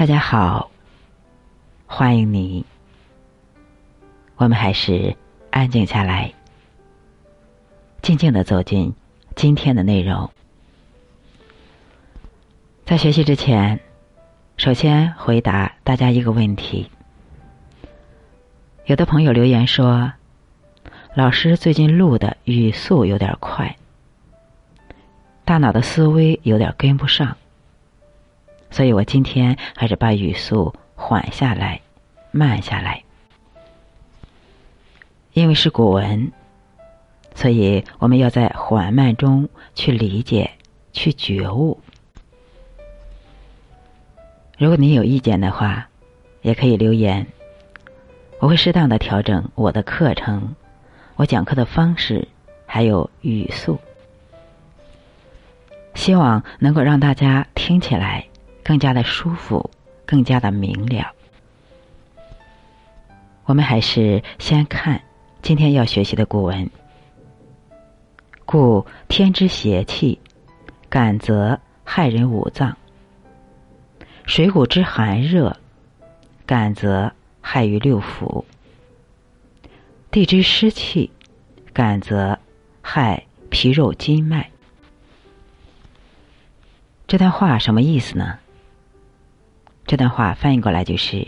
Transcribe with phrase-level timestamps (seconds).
[0.00, 0.70] 大家好，
[1.86, 2.64] 欢迎你。
[4.36, 5.14] 我们还是
[5.50, 6.32] 安静下来，
[8.00, 8.94] 静静的走进
[9.36, 10.30] 今天的内容。
[12.86, 13.78] 在学习之前，
[14.56, 16.90] 首先回答大家一个问题。
[18.86, 20.14] 有的朋友留言说
[21.14, 23.76] ：“老师最近录的语速有点快，
[25.44, 27.36] 大脑的思维有点跟不上。”
[28.70, 31.80] 所以我今天还是把语速缓下来，
[32.30, 33.02] 慢下来。
[35.32, 36.32] 因为是古文，
[37.34, 40.50] 所以我们要在缓慢中去理解、
[40.92, 41.80] 去觉悟。
[44.58, 45.88] 如果你有意见的话，
[46.42, 47.26] 也可以留言，
[48.38, 50.54] 我会适当的调整我的课程、
[51.16, 52.28] 我讲课的方式，
[52.66, 53.78] 还有语速，
[55.94, 58.26] 希望能够让大家听起来。
[58.64, 59.70] 更加的舒服，
[60.06, 61.12] 更加的明了。
[63.44, 65.02] 我们还是先看
[65.42, 66.70] 今天要学习的古文。
[68.44, 70.18] 故天之邪气，
[70.88, 72.72] 感则害人五脏；
[74.24, 75.56] 水谷之寒热，
[76.46, 78.44] 感则害于六腑；
[80.10, 81.10] 地之湿气，
[81.72, 82.38] 感则
[82.82, 84.50] 害皮肉筋脉。
[87.06, 88.38] 这段话什么意思呢？
[89.90, 91.26] 这段话翻译过来就是：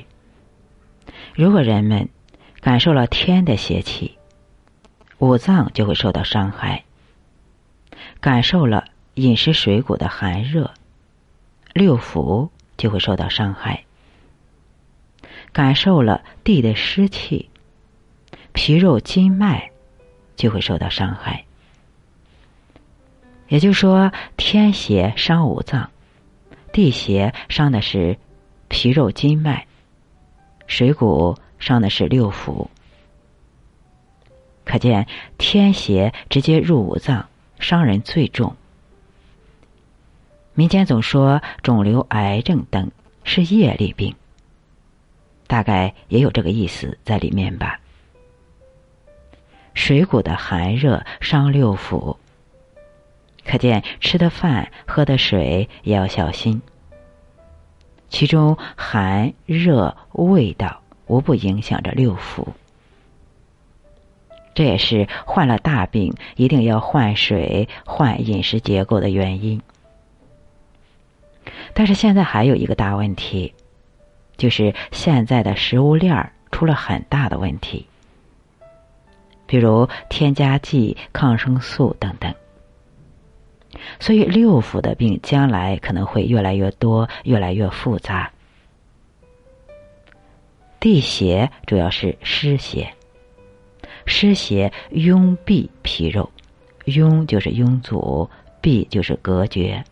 [1.34, 2.08] 如果人们
[2.60, 4.16] 感受了天的邪气，
[5.18, 6.84] 五脏就会受到伤害；
[8.20, 10.72] 感受了饮食水谷的寒热，
[11.72, 13.80] 六腑就会受到伤害；
[15.52, 17.50] 感受了地的湿气，
[18.52, 19.72] 皮肉筋脉
[20.36, 21.44] 就会受到伤害。
[23.48, 25.90] 也就是说，天邪伤五脏，
[26.72, 28.16] 地邪伤的是。
[28.73, 29.67] 皮肉筋脉，
[30.67, 32.69] 水谷伤的是六腑，
[34.64, 37.29] 可见天邪直接入五脏，
[37.61, 38.57] 伤人最重。
[40.55, 42.91] 民间总说肿瘤、癌症等
[43.24, 44.17] 是业力病，
[45.46, 47.79] 大概也有这个意思在里面吧。
[49.75, 52.17] 水谷的寒热伤六腑，
[53.45, 56.63] 可见吃的饭、喝的水也要小心。
[58.12, 62.46] 其中寒热味道无不影响着六腑，
[64.55, 69.62] 这也是患了大病一定要换水、换饮食结构的原因。
[71.72, 73.55] 但是现在还有一个大问题，
[74.36, 77.86] 就是现在的食物链儿出了很大的问题，
[79.46, 82.34] 比如添加剂、抗生素等等。
[84.01, 88.31] 所以六腑的病将来可能会越来越多，越来越复杂。
[90.81, 92.93] 地邪主要是湿邪，
[94.05, 96.29] 湿邪壅闭皮肉，
[96.87, 98.29] 壅就是壅阻，
[98.61, 99.85] 闭就是隔绝，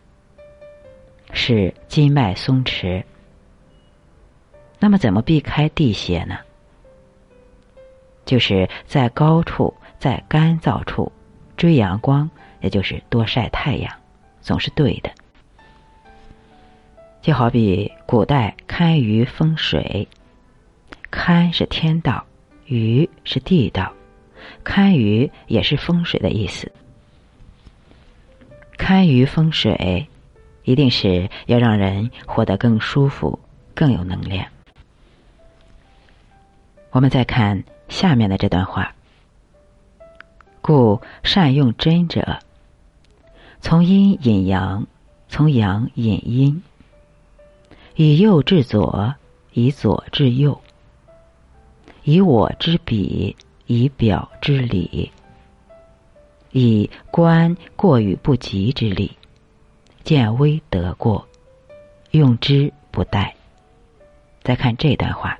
[1.32, 3.02] 使筋脉松弛。
[4.80, 6.38] 那么怎么避开地邪呢？
[8.24, 11.10] 就是在高处，在干燥处
[11.60, 12.30] 追阳光。
[12.62, 13.90] 也就是多晒太阳，
[14.42, 15.10] 总是对的。
[17.22, 20.06] 就好比古代堪舆风水，
[21.10, 22.22] 堪是天道，
[22.66, 23.90] 舆是地道，
[24.62, 26.70] 堪舆也是风水的意思。
[28.76, 30.06] 堪舆风水，
[30.64, 33.38] 一定是要让人活得更舒服、
[33.74, 34.46] 更有能量。
[36.90, 38.94] 我们再看下面的这段话：
[40.60, 42.38] 故善用针者。
[43.60, 44.86] 从阴引阳，
[45.28, 46.62] 从阳引阴，
[47.94, 49.14] 以右治左，
[49.52, 50.60] 以左治右，
[52.04, 55.12] 以我之彼，以表之里，
[56.52, 59.16] 以观过与不及之理，
[60.02, 61.28] 见微得过，
[62.12, 63.32] 用之不殆。
[64.42, 65.38] 再看这段话，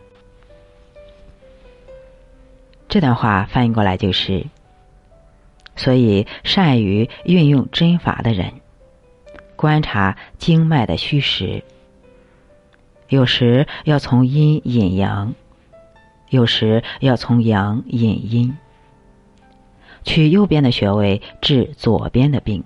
[2.87, 4.44] 这段话翻译过来就是。
[5.81, 8.53] 所以，善于运用针法的人，
[9.56, 11.65] 观察经脉的虚实，
[13.09, 15.32] 有时要从阴引阳，
[16.29, 18.55] 有时要从阳引阴，
[20.05, 22.62] 取右边的穴位治左边的病，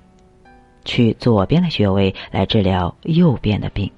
[0.84, 3.92] 取左边的穴位来治疗右边的病，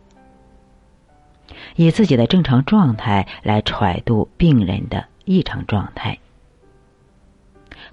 [1.74, 6.18] 以自己的正常状态来揣度病人的异常状态。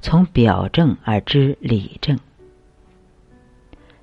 [0.03, 2.19] 从表证而知里证，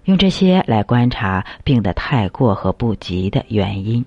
[0.04, 4.02] 用这些来观察病的太过和不及的原因，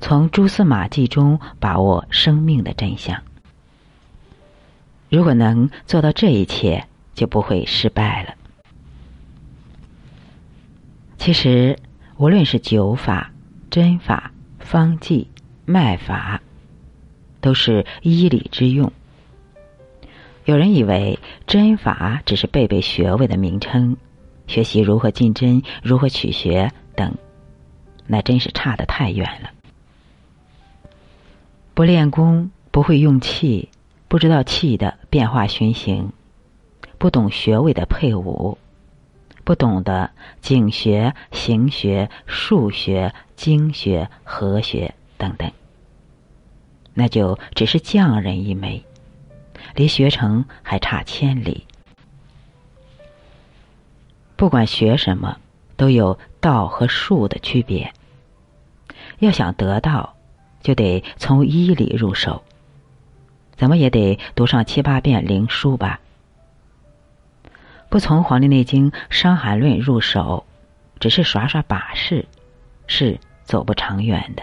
[0.00, 3.22] 从蛛丝马迹中把握生命的真相。
[5.08, 6.84] 如果能做到这一切，
[7.14, 8.34] 就不会失败了。
[11.16, 11.78] 其实，
[12.16, 13.30] 无论是灸法、
[13.70, 15.28] 针法、方剂、
[15.64, 16.42] 脉法，
[17.40, 18.92] 都是医理之用。
[20.44, 23.96] 有人以为针法只是背背穴位的名称，
[24.46, 27.14] 学习如何进针、如何取穴等，
[28.06, 29.50] 那真是差得太远了。
[31.74, 33.68] 不练功，不会用气。
[34.08, 36.12] 不知道气的变化循行，
[36.98, 38.58] 不懂穴位的配伍，
[39.42, 40.10] 不懂得
[40.42, 45.50] 景穴、行穴、数穴、经穴、合穴等等，
[46.92, 48.84] 那就只是匠人一枚，
[49.74, 51.66] 离学成还差千里。
[54.36, 55.38] 不管学什么，
[55.76, 57.92] 都有道和术的区别。
[59.20, 60.16] 要想得道，
[60.60, 62.42] 就得从医理入手。
[63.54, 66.00] 怎么也得读上七八遍灵书吧。
[67.88, 70.44] 不从《黄帝内经·伤寒论》入手，
[70.98, 72.26] 只是耍耍把式，
[72.88, 74.42] 是走不长远的。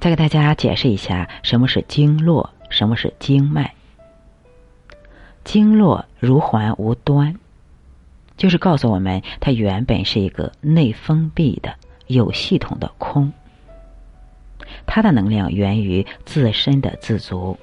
[0.00, 3.74] 再给大家解释一下什么是经络，什么是经脉。
[5.44, 7.36] 经络如环无端，
[8.38, 11.74] 就是告诉我们，它原本是一个内封闭的、
[12.06, 13.30] 有系统的空。
[14.86, 17.58] 它的能量源于自身的自足。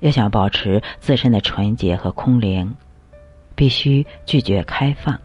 [0.00, 2.74] 要想保持自身的纯洁和空灵，
[3.54, 5.20] 必须拒绝开放。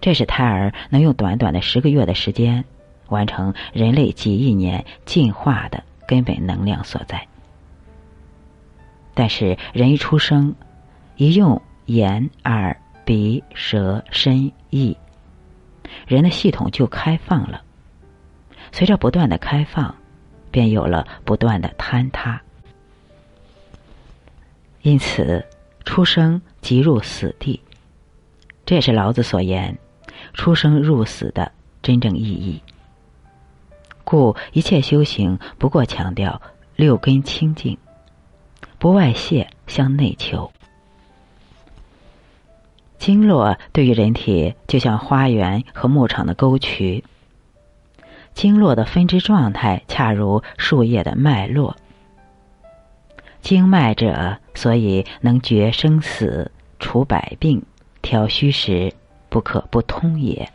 [0.00, 2.64] 这是胎儿能用短短的十个月的时间，
[3.08, 7.26] 完成人类几亿年进化的根本能量所在。
[9.14, 10.54] 但是人一出生，
[11.16, 14.96] 一用眼、耳、鼻、舌、身、意，
[16.06, 17.62] 人的系统就开放了。
[18.72, 19.94] 随着不断的开放，
[20.50, 22.40] 便有了不断的坍塌。
[24.82, 25.44] 因此，
[25.84, 27.60] 出生即入死地，
[28.66, 29.78] 这也是老子所言
[30.34, 31.50] “出生入死”的
[31.82, 32.60] 真正意义。
[34.04, 36.40] 故一切修行不过强调
[36.76, 37.76] 六根清净，
[38.78, 40.50] 不外泄向内求。
[42.98, 47.04] 经络对于人体就像花园和牧场的沟渠。
[48.32, 51.76] 经络的分支状态，恰如树叶的脉络。
[53.42, 57.62] 经脉者，所以能决生死、除百病、
[58.00, 58.92] 调虚实，
[59.28, 60.50] 不可不通也。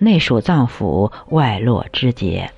[0.00, 2.52] 内属脏腑，外络之节，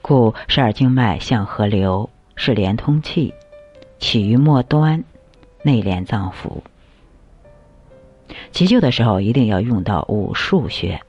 [0.00, 3.34] 故十二经脉向河流，是连通气，
[3.98, 5.02] 起于末端，
[5.62, 6.62] 内连脏腑。
[8.52, 11.00] 急救的时候，一定要用到五腧穴。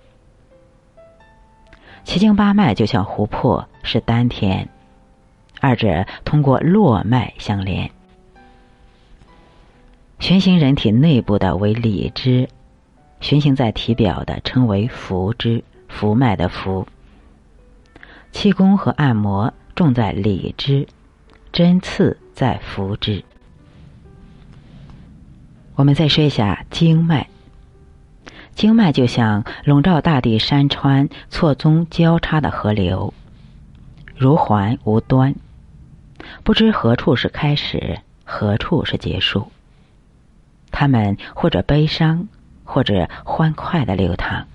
[2.03, 4.67] 七经八脉就像湖泊，是丹田，
[5.61, 7.91] 二者通过络脉相连。
[10.17, 12.49] 循行人体内部的为里支，
[13.19, 16.87] 循行在体表的称为浮支，浮脉的浮。
[18.31, 20.87] 气功和按摩重在里支，
[21.51, 23.23] 针刺在浮支。
[25.75, 27.27] 我们再说一下经脉。
[28.53, 33.13] 经脉就像笼罩大地山川、错综交叉的河流，
[34.17, 35.33] 如环无端，
[36.43, 39.49] 不知何处是开始，何处是结束。
[40.71, 42.27] 它们或者悲伤，
[42.71, 44.45] 或者欢快的流淌，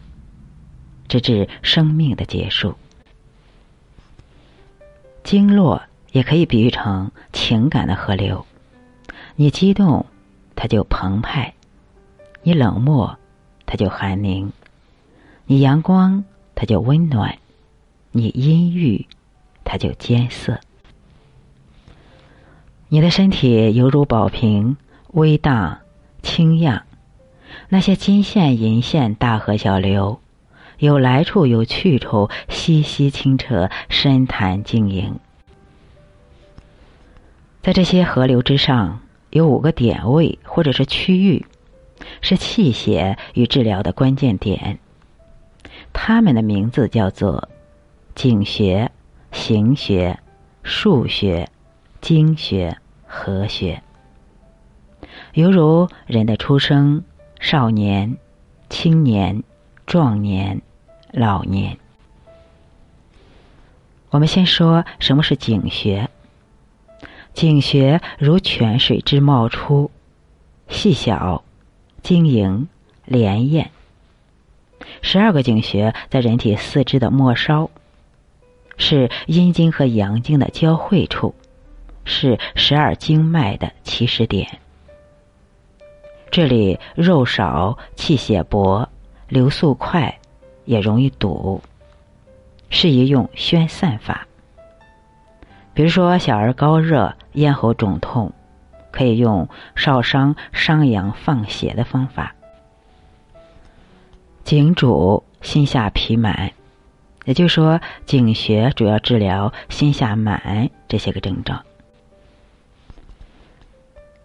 [1.09, 2.77] 直至生命的结束。
[5.25, 8.47] 经络也可以比喻成情感的河流，
[9.35, 10.07] 你激动，
[10.55, 11.55] 它就澎湃；
[12.45, 13.19] 你冷漠。
[13.67, 14.53] 它就寒凝，
[15.47, 17.39] 你阳光，它就温暖；
[18.13, 19.07] 你阴郁，
[19.65, 20.61] 它就艰涩。
[22.89, 24.77] 你的身体犹如宝瓶，
[25.09, 25.81] 微荡
[26.23, 26.85] 清漾。
[27.69, 30.21] 那些金线银线，大河小流，
[30.79, 35.19] 有来处有去处，溪溪清澈，深潭晶莹。
[37.63, 41.47] 在这些河流之上，有五个点位或者是区域。
[42.21, 44.79] 是气血与治疗的关键点。
[45.93, 47.49] 它们的名字叫做
[48.15, 48.91] 景穴、
[49.31, 50.19] 行穴、
[50.63, 51.49] 数穴、
[52.03, 53.83] 经穴、和穴。
[55.33, 57.05] 犹如人的出生、
[57.47, 58.17] 少年、
[58.71, 59.43] 青年、
[59.85, 60.63] 壮年、
[61.13, 61.77] 老年。
[64.09, 66.09] 我们先说什么是景穴。
[67.35, 69.91] 景穴如泉水之冒出，
[70.69, 71.45] 细小。
[72.03, 72.67] 晶莹、
[73.07, 73.67] 潋滟，
[75.03, 77.69] 十二个井穴在人体四肢的末梢，
[78.79, 81.35] 是阴经和阳经的交汇处，
[82.07, 84.64] 是十二经脉的起始点。
[86.35, 88.89] 这里肉少，气血薄，
[89.29, 90.19] 流速快，
[90.65, 91.63] 也容易堵，
[92.71, 94.27] 适宜用宣散法。
[95.75, 98.33] 比如说，小儿高热、咽喉肿痛，
[98.91, 102.35] 可以用少商伤阳放血的方法。
[104.43, 106.51] 颈主心下痞满，
[107.27, 111.65] 也就是说，颈穴主要治疗心下满这些个症状。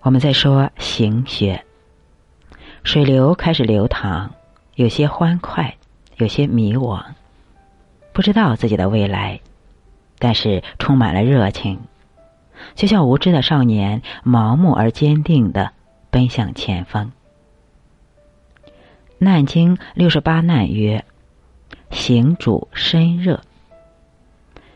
[0.01, 1.63] 我们再说行穴，
[2.91, 4.31] 水流开始流淌，
[4.73, 5.75] 有些欢快，
[6.17, 7.03] 有些迷惘，
[8.13, 9.41] 不知道自己的未来，
[10.17, 11.81] 但是充满了热情，
[12.73, 15.71] 就像无知的少年，盲目而坚定的
[16.09, 17.11] 奔向前方。
[19.19, 21.05] 《难经》六十八难曰
[21.93, 23.41] ：“行主身热。”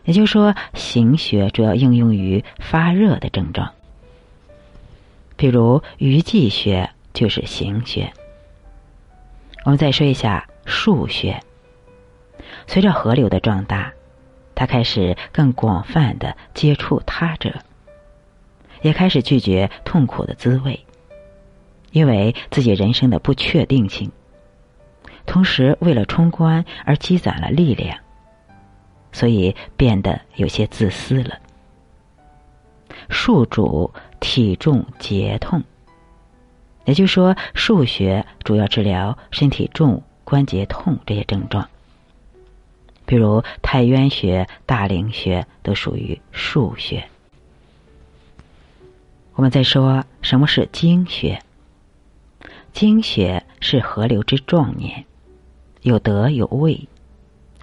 [0.05, 3.71] 也就是说，行穴主要应用于发热的症状。
[5.35, 8.11] 比如鱼际穴就是行穴。
[9.63, 11.39] 我们再说一下腧穴。
[12.67, 13.93] 随着河流的壮大，
[14.55, 17.53] 它开始更广泛的接触他者，
[18.81, 20.85] 也开始拒绝痛苦的滋味，
[21.91, 24.11] 因为自己人生的不确定性。
[25.25, 27.97] 同时，为了冲关而积攒了力量，
[29.13, 31.39] 所以变得有些自私了。
[33.09, 35.63] 数主体重结痛，
[36.85, 41.69] 也就是说，数学主要治疗身体重、关节痛这些症状。
[43.05, 47.05] 比如太渊穴、大陵穴都属于数穴。
[49.35, 51.41] 我们再说什么是经穴？
[52.71, 55.05] 经穴是河流之壮年。
[55.81, 56.87] 有德有位，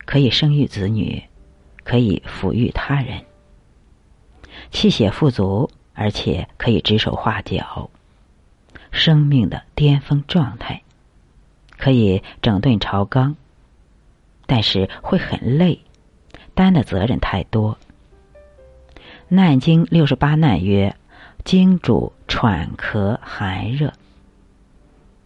[0.04, 1.22] 可以生育子女，
[1.84, 3.24] 可以抚育他人，
[4.70, 7.88] 气血富足，而且可以指手画脚，
[8.90, 10.82] 生命的巅峰状态，
[11.78, 13.36] 可以整顿朝纲，
[14.46, 15.80] 但是会很累，
[16.54, 17.78] 担的责任太多。
[19.28, 20.96] 《难经》六十八难曰
[21.44, 23.92] ：“经主喘咳寒热。”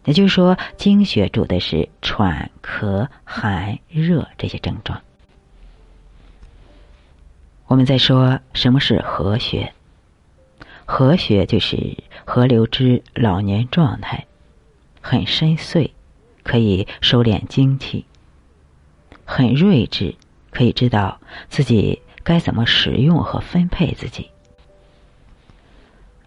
[0.05, 5.01] 也就是说，经血主的是喘、咳、寒、热这些症状。
[7.65, 9.73] 我们再说什么是和穴？
[10.85, 14.25] 和穴就是河流之老年状态，
[15.01, 15.91] 很深邃，
[16.43, 18.05] 可以收敛精气；
[19.25, 20.15] 很睿智，
[20.51, 24.23] 可以知道自己该怎么使用和分配自己。《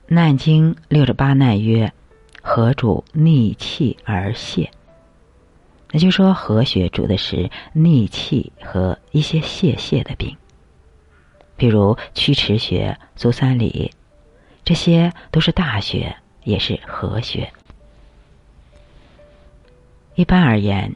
[0.09, 1.93] 难经》六十八难曰。
[2.41, 4.71] 何主逆气而泄，
[5.91, 10.35] 那就说和穴主的是逆气和一些泄泻的病，
[11.57, 13.91] 比如曲池穴、足三里，
[14.69, 17.51] 这些都是大穴，也是合穴。
[20.15, 20.95] 一般而言，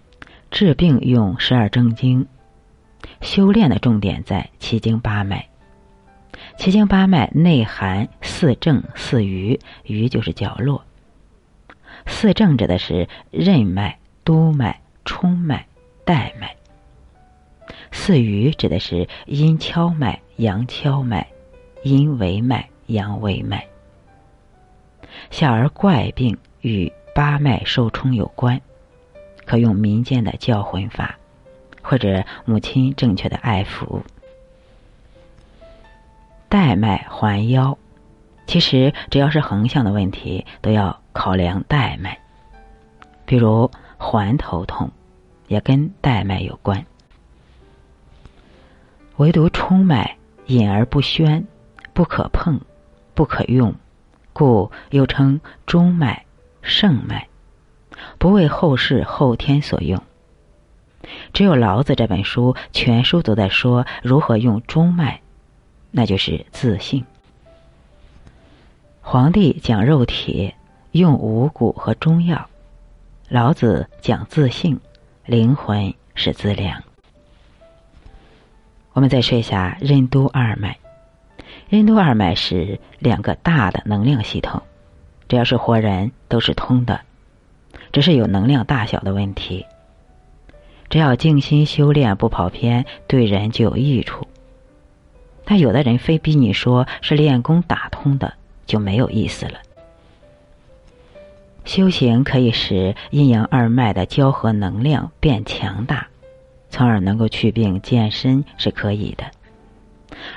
[0.51, 2.27] 治病用十二正经，
[3.23, 5.49] 修炼的重点在七经八脉。
[6.59, 10.85] 七经八脉内含四正四余，余就是角落。
[12.05, 15.67] 四正指的是任脉、督脉、冲脉、
[16.05, 16.49] 带脉；
[17.91, 21.27] 四余指的是阴跷脉、阳跷脉、
[21.85, 23.67] 阴维脉、阳维脉。
[25.31, 28.61] 小儿怪病与八脉受冲有关，
[29.45, 31.19] 可用民间的叫魂法，
[31.83, 34.01] 或者母亲正确的爱抚。
[36.49, 37.77] 带脉环腰。
[38.47, 42.19] 其实，只要是横向的问题，都要考量带脉。
[43.25, 44.91] 比如环头痛，
[45.47, 46.85] 也跟带脉有关。
[49.17, 51.47] 唯独冲脉隐而不宣，
[51.95, 52.61] 不可碰，
[53.15, 53.75] 不可用，
[54.33, 56.25] 故又称中脉、
[56.63, 57.29] 圣脉，
[58.19, 60.03] 不为后世后天所用。
[61.33, 65.21] 只有老子这本书全书都在说如何用中脉，
[65.91, 67.05] 那就是自信。
[69.01, 70.55] 皇帝讲肉体，
[70.93, 72.47] 用五谷和中药；
[73.29, 74.81] 老子讲自性，
[75.27, 76.83] 灵魂是资粮。
[78.93, 80.79] 我们再说一下任督二脉。
[81.73, 84.61] 任督二脉是两个大的能量系统，
[85.27, 87.01] 只要是活人都是通的，
[87.93, 89.65] 只是有能量大小的问题。
[90.91, 94.29] 只要静心修炼，不跑偏，对人就有益处。
[95.47, 98.35] 但有的人非逼你说是练功打通的。
[98.67, 99.55] 就没有意思了。
[101.65, 106.07] 修行可以使阴阳二脉的交合能量变强大，
[106.69, 109.25] 从而能够祛病健身是可以的。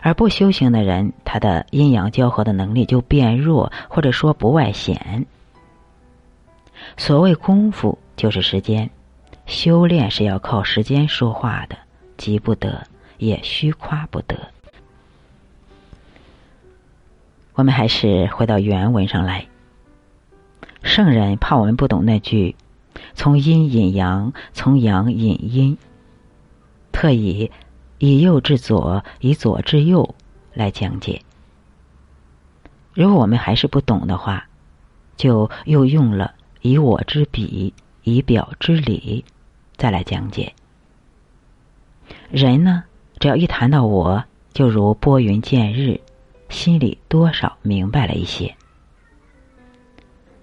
[0.01, 5.25] 而不修行的人，他的阴阳交合的能力就变弱，或者说不外显。
[6.97, 8.89] 所谓功夫，就是时间；
[9.45, 11.77] 修炼是要靠时间说话的，
[12.17, 12.85] 急不得，
[13.17, 14.35] 也虚夸不得。
[17.53, 19.47] 我们还是回到原文上来。
[20.83, 22.55] 圣人怕我们不懂那句
[23.15, 25.77] “从阴引阳，从阳引阴”，
[26.91, 27.49] 特以
[27.97, 30.15] “以右至左，以左至右”
[30.53, 31.21] 来讲解。
[32.93, 34.47] 如果我们还是不懂的话，
[35.17, 37.73] 就又用了“以我之比，
[38.03, 39.25] 以表之理”
[39.75, 40.53] 再来讲解。
[42.29, 42.83] 人呢，
[43.19, 44.23] 只要一谈到我，
[44.53, 45.99] 就如拨云见日，
[46.49, 48.55] 心里多少明白了一些。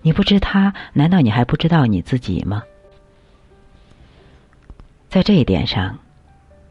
[0.02, 2.62] 你不知他，难道你还不知道你自己吗？
[5.08, 5.98] 在这一点上，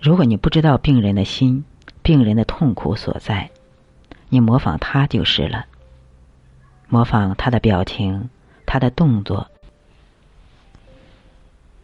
[0.02, 1.64] 如果你不知道病人的心、
[2.02, 3.52] 病人的痛苦所在，
[4.30, 5.68] 你模仿他就是了。
[6.90, 8.28] 模仿他的表情、
[8.66, 9.48] 他的动作。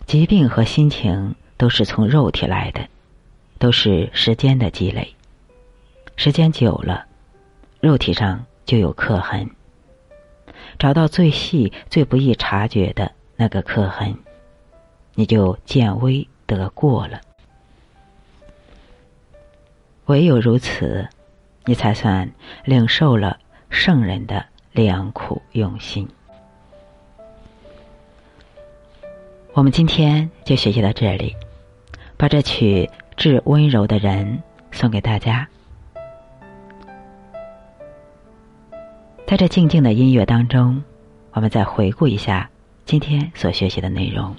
[0.07, 2.87] 疾病和心情都是从肉体来的，
[3.59, 5.13] 都是时间的积累。
[6.15, 7.05] 时间久了，
[7.79, 9.47] 肉体上就有刻痕。
[10.79, 14.17] 找到最细、最不易察觉的那个刻痕，
[15.13, 17.21] 你就见微得过了。
[20.07, 21.07] 唯有如此，
[21.65, 22.29] 你才算
[22.63, 23.37] 领受了
[23.69, 26.07] 圣人的良苦用心。
[29.51, 31.35] 我们今天就学习到这里，
[32.15, 35.45] 把这曲致温柔的人送给大家。
[39.25, 40.81] 在这静静的音乐当中，
[41.31, 42.49] 我们再回顾一下
[42.85, 44.33] 今天所学习的内容。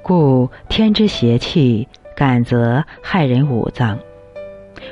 [0.00, 1.86] 故天之邪气，
[2.18, 3.96] 感则害人五脏；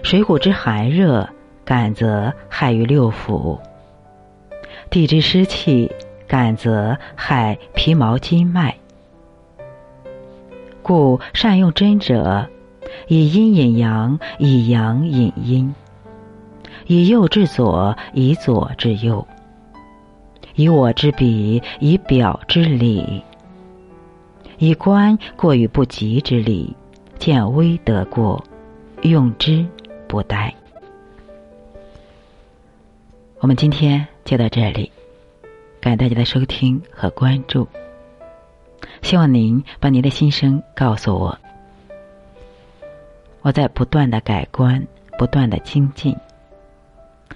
[0.04, 1.28] 水谷之寒热，
[1.64, 3.58] 感则害于六腑；
[4.90, 5.90] 地之湿气，
[6.28, 8.76] 感则害皮毛筋脉。
[10.84, 12.46] 故善用针者，
[13.08, 15.74] 以阴引阳，以阳引阴。
[16.86, 19.26] 以右至左，以左至右；
[20.54, 23.24] 以我之笔，以表之里；
[24.58, 26.76] 以观过于不及之理，
[27.18, 28.42] 见微得过，
[29.02, 29.66] 用之
[30.06, 30.52] 不殆。
[33.40, 34.90] 我们今天就到这里，
[35.80, 37.66] 感谢大家的收听和关注。
[39.02, 41.38] 希望您把您的心声告诉我，
[43.42, 44.84] 我在不断的改观，
[45.18, 46.16] 不断的精进。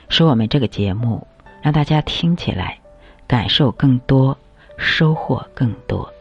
[0.09, 1.27] 使我们这个节目
[1.63, 2.79] 让大家听起来
[3.27, 4.37] 感受更多，
[4.77, 6.13] 收获更多。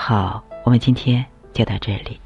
[0.00, 2.20] 好，我们今天就到这里。